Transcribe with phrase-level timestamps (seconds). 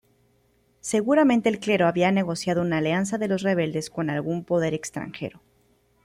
[0.79, 5.43] Seguramente el clero había negociado una alianza de los rebeldes con algún poder extranjero.